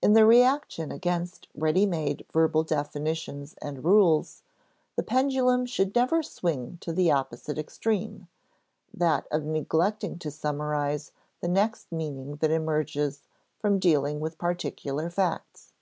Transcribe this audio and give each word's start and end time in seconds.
In 0.00 0.12
the 0.12 0.24
reaction 0.24 0.92
against 0.92 1.48
ready 1.52 1.84
made 1.84 2.24
verbal 2.32 2.62
definitions 2.62 3.54
and 3.60 3.82
rules, 3.84 4.44
the 4.94 5.02
pendulum 5.02 5.66
should 5.66 5.96
never 5.96 6.22
swing 6.22 6.78
to 6.80 6.92
the 6.92 7.10
opposite 7.10 7.58
extreme, 7.58 8.28
that 8.94 9.26
of 9.32 9.42
neglecting 9.42 10.16
to 10.20 10.30
summarize 10.30 11.10
the 11.40 11.48
net 11.48 11.86
meaning 11.90 12.36
that 12.36 12.52
emerges 12.52 13.22
from 13.58 13.80
dealing 13.80 14.20
with 14.20 14.38
particular 14.38 15.10
facts. 15.10 15.72